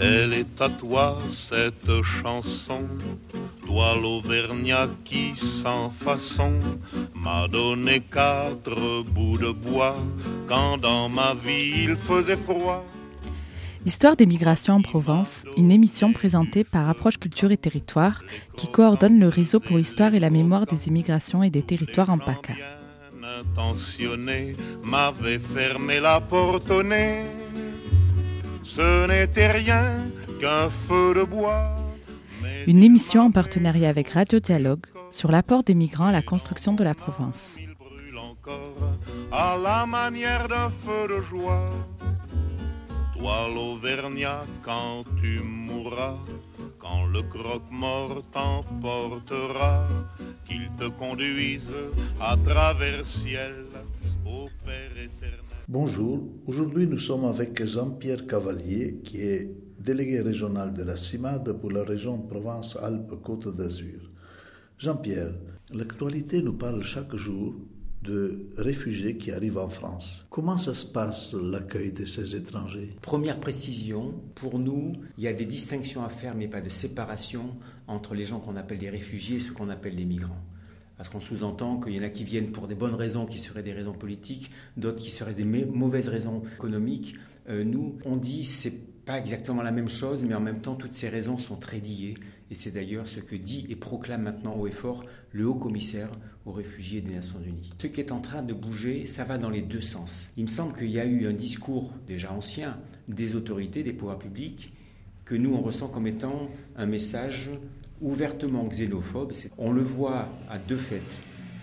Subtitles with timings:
[0.00, 2.88] Elle est à toi cette chanson,
[3.64, 6.58] toi l'Auvergnat qui sans façon
[7.14, 9.96] m'a donné quatre bouts de bois
[10.48, 12.84] quand dans ma vie il faisait froid.
[13.86, 18.22] Histoire des migrations en Provence, une émission présentée par Approche Culture et Territoire
[18.56, 22.18] qui coordonne le réseau pour l'histoire et la mémoire des immigrations et des territoires en
[22.18, 22.54] PACA.
[24.82, 27.24] m'avait fermé la porte au nez
[28.64, 30.10] ce n'était rien
[30.40, 31.76] qu'un feu de bois.
[32.66, 36.82] Une émission en partenariat avec Radio Dialogue sur l'apport des migrants à la construction de
[36.82, 37.56] la Provence.
[39.30, 41.70] À la manière d'un feu de joie.
[43.16, 46.18] Toi l'Auvergnat, quand tu mourras,
[46.80, 49.86] quand le croque-mort t'emportera,
[50.44, 51.72] qu'il te conduise
[52.20, 53.66] à travers ciel
[54.26, 55.38] au Père éternel.
[55.68, 61.70] Bonjour, aujourd'hui nous sommes avec Jean-Pierre Cavalier qui est délégué régional de la CIMAD pour
[61.70, 64.10] la région Provence-Alpes-Côte d'Azur.
[64.76, 65.34] Jean-Pierre,
[65.72, 67.54] l'actualité nous parle chaque jour
[68.04, 70.26] de réfugiés qui arrivent en France.
[70.30, 72.94] Comment ça se passe l'accueil de ces étrangers?
[73.00, 77.56] Première précision, pour nous, il y a des distinctions à faire mais pas de séparation
[77.88, 80.44] entre les gens qu'on appelle des réfugiés et ceux qu'on appelle des migrants.
[80.96, 83.64] Parce qu'on sous-entend qu'il y en a qui viennent pour des bonnes raisons qui seraient
[83.64, 87.16] des raisons politiques, d'autres qui seraient des mauvaises raisons économiques.
[87.48, 90.94] Euh, nous, on dit c'est pas exactement la même chose, mais en même temps, toutes
[90.94, 92.14] ces raisons sont très liées.
[92.50, 96.10] Et c'est d'ailleurs ce que dit et proclame maintenant haut et fort le haut commissaire
[96.46, 97.72] aux réfugiés des Nations Unies.
[97.80, 100.30] Ce qui est en train de bouger, ça va dans les deux sens.
[100.36, 104.18] Il me semble qu'il y a eu un discours déjà ancien des autorités, des pouvoirs
[104.18, 104.72] publics,
[105.24, 107.50] que nous on ressent comme étant un message
[108.00, 109.32] ouvertement xénophobe.
[109.56, 111.20] On le voit à deux faits.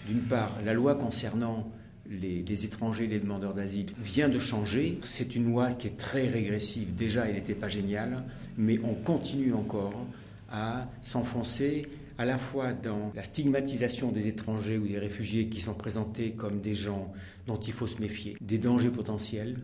[0.07, 1.71] D'une part, la loi concernant
[2.11, 4.99] les, étrangers, les demandeurs d'asile vient de changer.
[5.01, 6.93] C'est une loi qui est très régressive.
[6.93, 8.23] Déjà, elle n'était pas géniale,
[8.57, 10.05] mais on continue encore
[10.49, 11.87] à s'enfoncer
[12.17, 16.59] à la fois dans la stigmatisation des étrangers ou des réfugiés qui sont présentés comme
[16.59, 17.11] des gens
[17.47, 19.57] dont il faut se méfier, des dangers potentiels.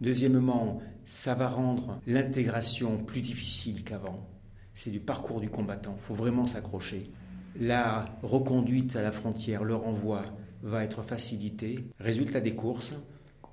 [0.00, 4.28] Deuxièmement, ça va rendre l'intégration plus difficile qu'avant
[4.78, 5.94] c'est du parcours du combattant.
[5.96, 7.10] Il faut vraiment s'accrocher.
[7.58, 10.22] La reconduite à la frontière, le renvoi
[10.62, 11.84] va être facilité.
[11.98, 12.94] Résultat des courses,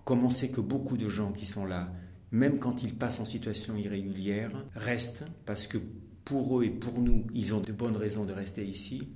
[0.04, 1.92] comme on sait que beaucoup de gens qui sont là,
[2.32, 5.78] même quand ils passent en situation irrégulière, restent parce que
[6.26, 9.08] pour eux et pour nous, ils ont de bonnes raisons de rester ici.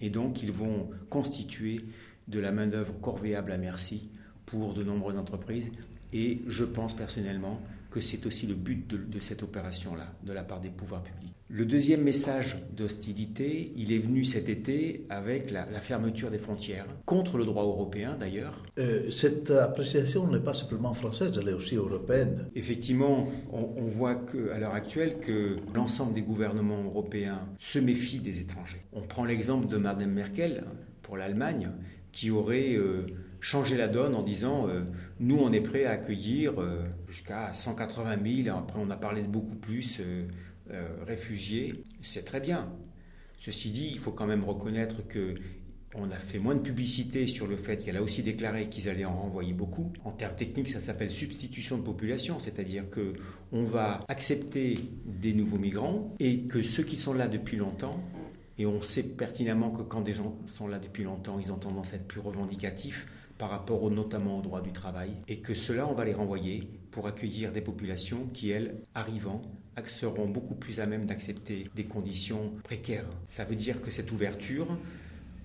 [0.00, 1.84] Et donc, ils vont constituer
[2.28, 4.10] de la main-d'œuvre corvéable à merci
[4.46, 5.70] pour de nombreuses entreprises.
[6.12, 10.60] Et je pense personnellement que c'est aussi le but de, cette opération-là, de la part
[10.60, 11.34] des pouvoirs publics.
[11.48, 17.38] Le deuxième message d'hostilité, il est venu cet été avec la, fermeture des frontières, contre
[17.38, 18.66] le droit européen d'ailleurs.
[18.78, 22.50] Euh, cette appréciation n'est pas simplement française, elle est aussi européenne.
[22.54, 28.20] Effectivement, on, on voit que, à l'heure actuelle que l'ensemble des gouvernements européens se méfient
[28.20, 28.84] des étrangers.
[28.92, 30.64] On prend l'exemple de Madame Merkel
[31.02, 31.70] pour l'Allemagne,
[32.12, 32.74] qui aurait...
[32.74, 33.06] Euh,
[33.40, 34.82] changer la donne en disant euh,
[35.20, 39.28] nous on est prêt à accueillir euh, jusqu'à 180 000, après on a parlé de
[39.28, 40.26] beaucoup plus euh,
[41.06, 42.72] réfugiés, c'est très bien.
[43.38, 45.36] Ceci dit, il faut quand même reconnaître que
[45.94, 49.06] on a fait moins de publicité sur le fait qu'elle a aussi déclaré qu'ils allaient
[49.06, 49.90] en renvoyer beaucoup.
[50.04, 53.14] En termes techniques, ça s'appelle substitution de population, c'est-à-dire que
[53.52, 54.74] on va accepter
[55.06, 58.04] des nouveaux migrants et que ceux qui sont là depuis longtemps
[58.58, 61.92] et on sait pertinemment que quand des gens sont là depuis longtemps, ils ont tendance
[61.92, 63.06] à être plus revendicatifs,
[63.38, 67.06] par rapport notamment au droit du travail, et que cela, on va les renvoyer pour
[67.06, 69.42] accueillir des populations qui, elles, arrivant,
[69.86, 73.08] seront beaucoup plus à même d'accepter des conditions précaires.
[73.28, 74.66] Ça veut dire que cette ouverture,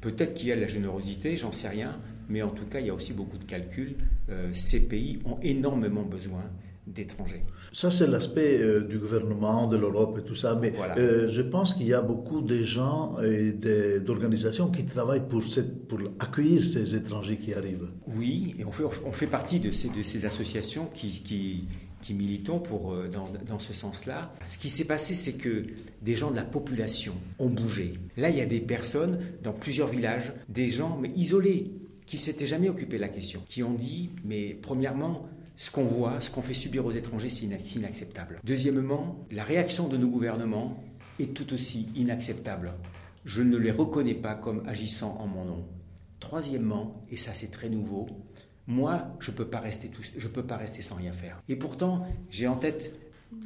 [0.02, 2.00] peut-être qu'il y a la générosité, j'en sais rien,
[2.30, 3.96] mais en tout cas, il y a aussi beaucoup de calculs.
[4.30, 6.50] Euh, ces pays ont énormément besoin
[6.86, 7.44] d'étrangers.
[7.72, 10.56] Ça, c'est l'aspect euh, du gouvernement, de l'Europe et tout ça.
[10.56, 13.54] Mais euh, je pense qu'il y a beaucoup de gens et
[14.00, 17.90] d'organisations qui travaillent pour, cette, pour accueillir ces étrangers qui arrivent.
[18.08, 21.68] Oui, et on fait, on fait partie de ces, de ces associations qui, qui,
[22.02, 24.34] qui militons pour, euh, dans, dans ce sens-là.
[24.44, 25.66] Ce qui s'est passé, c'est que
[26.02, 27.94] des gens de la population ont bougé.
[28.18, 31.72] Là, il y a des personnes dans plusieurs villages, des gens mais isolés,
[32.06, 36.20] qui s'étaient jamais occupés de la question, qui ont dit, mais premièrement, ce qu'on voit,
[36.20, 38.40] ce qu'on fait subir aux étrangers, c'est inacceptable.
[38.44, 40.84] Deuxièmement, la réaction de nos gouvernements
[41.20, 42.74] est tout aussi inacceptable.
[43.26, 45.66] Je ne les reconnais pas comme agissant en mon nom.
[46.20, 48.08] Troisièmement, et ça c'est très nouveau,
[48.68, 49.92] moi je ne peux, pas rester
[50.34, 51.42] peux pas rester sans rien faire.
[51.50, 52.94] Et pourtant, j'ai en tête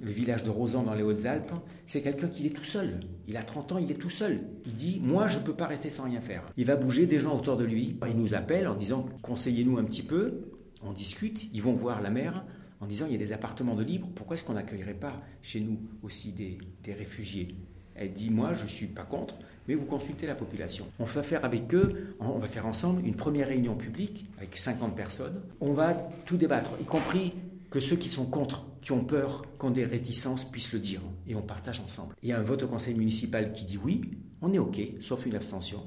[0.02, 1.52] le village de Rosan dans les Hautes-Alpes,
[1.86, 3.00] c'est quelqu'un qui est tout seul.
[3.28, 4.42] Il a 30 ans, il est tout seul.
[4.66, 6.44] Il dit Moi, je ne peux pas rester sans rien faire.
[6.58, 7.98] Il va bouger des gens autour de lui.
[8.08, 10.42] Il nous appelle en disant Conseillez-nous un petit peu.
[10.84, 11.48] On discute.
[11.54, 12.44] Ils vont voir la mère
[12.80, 14.08] en disant Il y a des appartements de libre.
[14.16, 17.56] Pourquoi est-ce qu'on n'accueillerait pas chez nous aussi des, des réfugiés?
[17.96, 19.36] Elle dit Moi, je ne suis pas contre,
[19.68, 20.86] mais vous consultez la population.
[21.00, 24.96] On va faire avec eux, on va faire ensemble une première réunion publique avec 50
[24.96, 25.42] personnes.
[25.60, 25.94] On va
[26.26, 27.34] tout débattre, y compris
[27.70, 31.02] que ceux qui sont contre, qui ont peur, qui ont des réticences, puissent le dire.
[31.28, 32.16] Et on partage ensemble.
[32.24, 34.02] Il y a un vote au conseil municipal qui dit oui,
[34.42, 35.82] on est OK, sauf une abstention.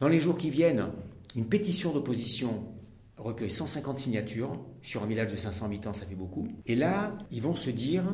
[0.00, 0.86] Dans les jours qui viennent,
[1.34, 2.64] une pétition d'opposition
[3.16, 4.58] recueille 150 signatures.
[4.82, 6.48] Sur un village de 500 habitants, ça fait beaucoup.
[6.66, 8.04] Et là, ils vont se dire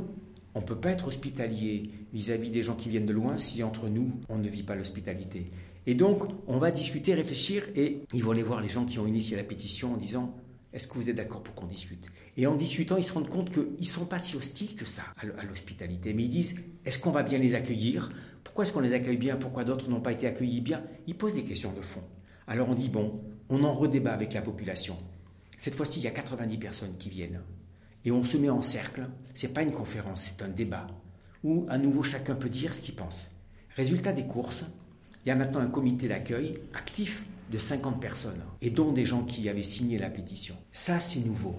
[0.54, 3.88] on ne peut pas être hospitalier vis-à-vis des gens qui viennent de loin si entre
[3.88, 5.50] nous, on ne vit pas l'hospitalité.
[5.87, 9.06] Et donc, on va discuter, réfléchir, et ils vont aller voir les gens qui ont
[9.06, 10.34] initié la pétition en disant
[10.72, 12.10] est-ce que vous êtes d'accord pour qu'on discute?
[12.37, 15.02] Et en discutant, ils se rendent compte qu'ils ne sont pas si hostiles que ça
[15.16, 16.14] à l'hospitalité.
[16.14, 16.56] Mais ils disent,
[16.87, 18.10] est-ce qu'on va bien les accueillir?
[18.43, 19.37] Pourquoi est-ce qu'on les accueille bien?
[19.37, 20.82] Pourquoi d'autres n'ont pas été accueillis bien?
[21.06, 22.02] Ils posent des questions de fond.
[22.46, 24.97] Alors on dit, bon, on en redébat avec la population.
[25.56, 27.41] Cette fois-ci, il y a 90 personnes qui viennent.
[28.05, 29.06] Et on se met en cercle.
[29.35, 30.87] Ce n'est pas une conférence, c'est un débat.
[31.44, 33.29] Où à nouveau chacun peut dire ce qu'il pense.
[33.77, 34.65] Résultat des courses,
[35.25, 39.23] il y a maintenant un comité d'accueil actif de 50 personnes, et dont des gens
[39.25, 40.56] qui avaient signé la pétition.
[40.71, 41.56] Ça, c'est nouveau.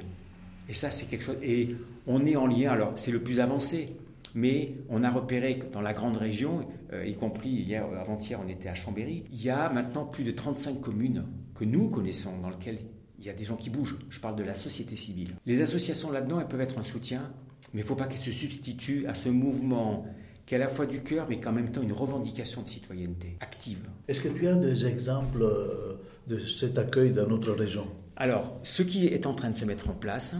[0.68, 1.38] Et ça, c'est quelque chose.
[1.44, 1.76] Et
[2.08, 3.96] on est en lien, alors c'est le plus avancé,
[4.34, 8.48] mais on a repéré que dans la grande région, euh, y compris hier, avant-hier, on
[8.48, 11.26] était à Chambéry, il y a maintenant plus de 35 communes
[11.56, 12.80] que nous connaissons, dans lesquelles
[13.20, 14.00] il y a des gens qui bougent.
[14.10, 15.36] Je parle de la société civile.
[15.46, 17.32] Les associations là-dedans, elles peuvent être un soutien,
[17.74, 20.06] mais il ne faut pas qu'elles se substituent à ce mouvement
[20.46, 23.38] qui est à la fois du cœur, mais qu'en même temps une revendication de citoyenneté
[23.40, 23.80] active.
[24.08, 27.88] Est-ce que tu as des exemples euh, de cet accueil dans notre région?
[28.16, 30.36] Alors, ce qui est en train de se mettre en place,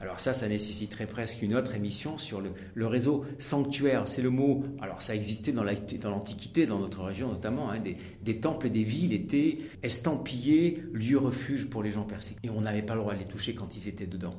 [0.00, 4.06] alors ça, ça nécessiterait presque une autre émission sur le, réseau sanctuaire.
[4.06, 7.80] C'est le mot, alors ça existait dans l'Antiquité, dans, notre région notamment, hein,
[8.22, 12.46] des, temples et des villes étaient estampillés lieu refuge pour les gens persécutés.
[12.46, 14.36] Et on n'avait pas le droit de les toucher quand ils étaient dedans.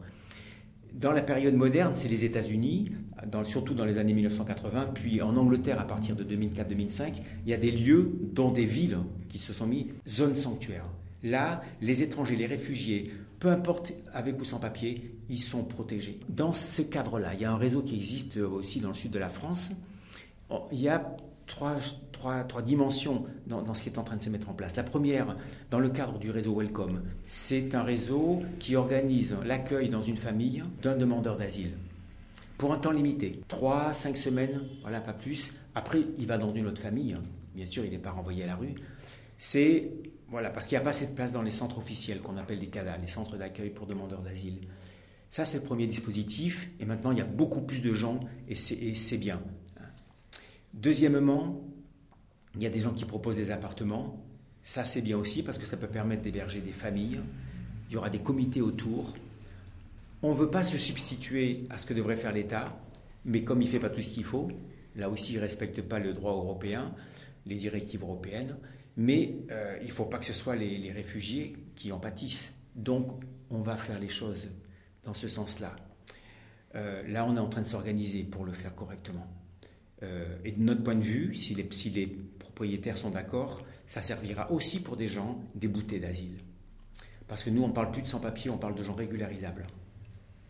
[0.94, 2.92] Dans la période moderne, c'est les États-Unis,
[3.44, 7.58] surtout dans les années 1980, puis en Angleterre à partir de 2004-2005, il y a
[7.58, 10.88] des lieux, dont des villes, qui se sont mis zones sanctuaires.
[11.24, 16.20] Là, les étrangers, les réfugiés, peu importe avec ou sans papier, ils sont protégés.
[16.30, 19.20] Dans ce cadre-là, il y a un réseau qui existe aussi dans le sud de
[19.20, 19.70] la France.
[20.72, 21.16] Il y a
[21.46, 21.78] trois,
[22.12, 24.76] trois, trois dimensions dans, ce qui est en train de se mettre en place.
[24.76, 25.36] La première,
[25.70, 30.64] dans le cadre du réseau Welcome, c'est un réseau qui organise l'accueil dans une famille
[30.82, 31.74] d'un demandeur d'asile
[32.58, 35.54] pour un temps limité, trois, cinq semaines, voilà, pas plus.
[35.76, 37.16] Après, il va dans une autre famille,
[37.54, 38.74] bien sûr, il n'est pas renvoyé à la rue.
[39.38, 39.92] C'est,
[40.30, 42.68] voilà, parce qu'il n'y a pas cette place dans les centres officiels qu'on appelle des
[42.68, 44.62] CADA, les centres d'accueil pour demandeurs d'asile.
[45.30, 48.56] Ça, c'est le premier dispositif, et maintenant, il y a beaucoup plus de gens, et
[48.56, 49.42] c'est bien.
[50.74, 51.62] Deuxièmement,
[52.56, 54.24] il y a des gens qui proposent des appartements.
[54.64, 57.20] Ça, c'est bien aussi parce que ça peut permettre d'héberger des familles.
[57.90, 59.14] Il y aura des comités autour.
[60.24, 62.78] On ne veut pas se substituer à ce que devrait faire l'État,
[63.26, 64.50] mais comme il ne fait pas tout ce qu'il faut,
[64.96, 66.94] là aussi, il ne respecte pas le droit européen,
[67.46, 68.58] les directives européennes,
[68.98, 72.54] mais euh, il ne faut pas que ce soit les, réfugiés qui en pâtissent.
[72.76, 73.08] Donc,
[73.52, 74.50] on va faire les choses
[75.08, 75.74] dans ce sens-là.
[76.76, 79.26] Euh, là, on est en train de s'organiser pour le faire correctement.
[80.04, 82.08] Euh, et de notre point de vue, si les,
[82.38, 86.38] propriétaires sont d'accord, ça servira aussi pour des gens déboutés d'asile.
[87.28, 89.66] Parce que nous, on ne parle plus de sans-papiers, on parle de gens régularisables.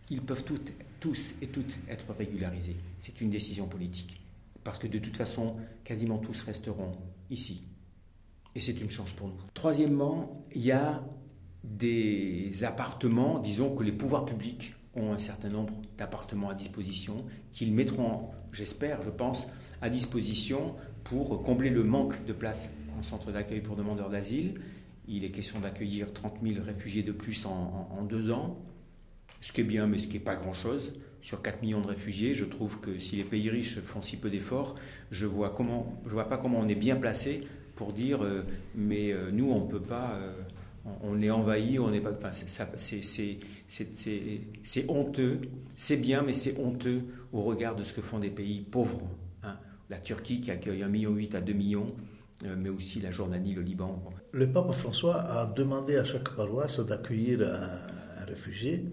[0.09, 2.77] Ils peuvent toutes, tous et toutes être régularisés.
[2.97, 4.21] C'est une décision politique.
[4.63, 6.97] Parce que de toute façon, quasiment tous resteront
[7.29, 7.63] ici.
[8.55, 9.37] Et c'est une chance pour nous.
[9.53, 11.03] Troisièmement, il y a
[11.69, 17.73] des appartements, disons que les pouvoirs publics ont un certain nombre d'appartements à disposition qu'ils
[17.73, 19.47] mettront, j'espère, je pense,
[19.81, 24.55] à disposition pour combler le manque de places en centre d'accueil pour demandeurs d'asile.
[25.07, 28.57] Il est question d'accueillir 30 000 réfugiés de plus en, deux ans,
[29.39, 30.93] ce qui est bien, mais ce qui n'est pas grand-chose.
[31.21, 34.29] Sur 4 millions de réfugiés, je trouve que si les pays riches font si peu
[34.29, 34.75] d'efforts,
[35.11, 35.55] je ne vois,
[36.03, 38.43] vois pas comment on est bien placé pour dire euh,
[38.75, 40.15] mais euh, nous, on ne peut pas.
[40.15, 40.33] Euh,
[41.01, 42.31] on est envahi, on n'est pas.
[42.31, 43.45] c'est
[44.89, 45.41] honteux,
[45.75, 47.01] c'est bien, mais c'est honteux
[47.33, 49.01] au regard de ce que font des pays pauvres.
[49.43, 49.57] Hein.
[49.89, 51.93] La Turquie qui accueille 1,8 million à 2 millions,
[52.45, 54.03] euh, mais aussi la Jordanie, le Liban.
[54.31, 58.85] Le pape François a demandé à chaque paroisse d'accueillir un, réfugié.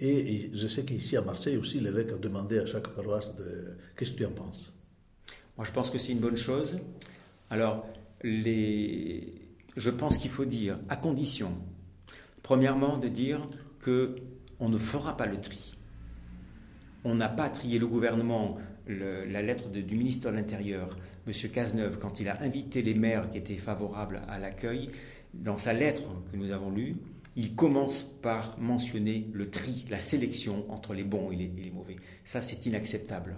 [0.00, 3.76] Et, je sais qu'ici à Marseille aussi, l'évêque a demandé à chaque paroisse de.
[3.96, 4.72] Qu'est-ce que tu en penses?
[5.56, 6.78] Moi, je pense que c'est une bonne chose.
[7.50, 7.86] Alors,
[8.24, 9.41] les
[9.76, 11.52] je pense qu'il faut dire, à condition,
[12.42, 13.46] premièrement, de dire
[13.80, 14.16] que
[14.60, 15.76] on ne fera pas le tri
[17.04, 21.32] On n'a pas trié le gouvernement, la lettre du ministre de l'Intérieur, M.
[21.50, 24.90] Cazeneuve, quand il a invité les maires qui étaient favorables à l'accueil,
[25.34, 26.96] dans sa lettre que nous avons lue,
[27.36, 31.96] il commence par mentionner le tri, la sélection entre les bons et les, mauvais.
[32.24, 33.36] Ça, c'est inacceptable.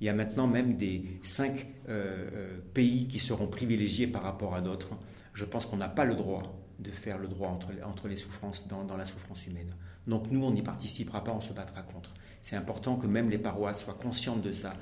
[0.00, 4.54] Il y a maintenant même des cinq euh, euh, pays qui seront privilégiés par rapport
[4.54, 4.90] à d'autres.
[5.32, 8.84] Je pense qu'on n'a pas le droit de faire le droit entre, les souffrances dans,
[8.84, 9.74] dans, la souffrance humaine.
[10.06, 12.12] Donc nous, on n'y participera pas, on se battra contre.
[12.40, 14.74] C'est important que même les paroisses soient conscientes de ça.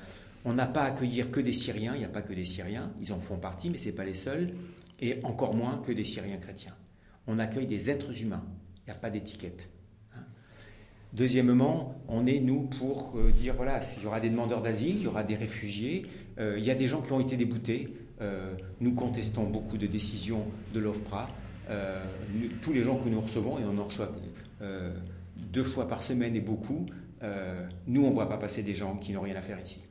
[0.45, 2.91] On n'a pas à accueillir que des Syriens, il n'y a pas que des Syriens,
[2.99, 4.53] ils en font partie, mais ce n'est pas les seuls,
[4.99, 6.75] et encore moins que des Syriens chrétiens.
[7.27, 8.43] On accueille des êtres humains,
[8.77, 9.69] il n'y a pas d'étiquette.
[11.13, 15.03] Deuxièmement, on est, nous, pour euh, dire, voilà, il y aura des demandeurs d'asile, il
[15.03, 16.07] y aura des réfugiés,
[16.39, 17.93] euh, il y a des gens qui ont été déboutés.
[18.21, 21.29] Euh, nous contestons beaucoup de décisions de l'OFPRA.
[22.61, 24.11] tous les gens que nous recevons, et on en reçoit
[25.37, 26.87] deux fois par semaine et beaucoup,
[27.87, 29.81] nous, on ne voit pas passer des gens qui n'ont rien à faire ici.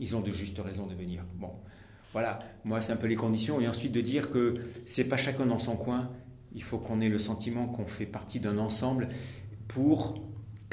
[0.00, 1.24] Ils ont de justes raisons de venir.
[1.36, 1.50] Bon,
[2.12, 3.60] voilà, moi, c'est un peu les conditions.
[3.60, 6.10] Et ensuite, de dire que c'est pas chacun dans son coin,
[6.52, 9.08] il faut qu'on ait le sentiment qu'on fait partie d'un ensemble
[9.68, 10.20] pour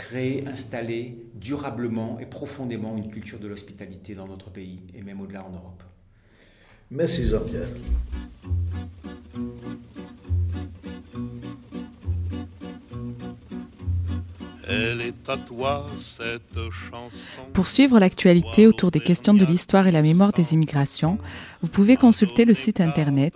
[0.02, 5.46] créer, installer durablement et profondément une culture de l'hospitalité dans notre pays et même au-delà
[5.46, 5.84] en Europe.
[6.90, 7.70] Merci Jean-Pierre.
[17.54, 21.20] Pour suivre l'actualité autour des questions de l'histoire et la mémoire des immigrations,
[21.62, 23.36] vous pouvez consulter le site internet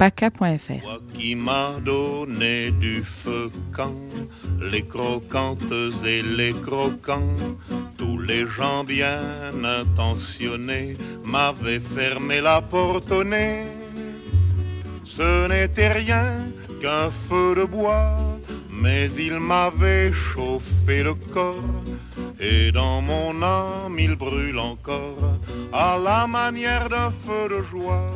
[0.00, 1.14] www.rhmit-paca.fr.
[1.14, 3.94] Qui m'a donné du feu quand
[4.60, 5.72] les croquantes
[6.04, 7.36] et les croquants,
[7.96, 13.66] tous les gens bien intentionnés m'avaient fermé la porte au nez.
[15.04, 16.46] Ce n'était rien
[16.80, 18.16] qu'un feu de bois,
[18.70, 21.84] mais il m'avait chauffé le corps
[22.40, 25.38] et dans mon âme il brûle encore
[25.72, 28.10] à la manière d'un feu de joie.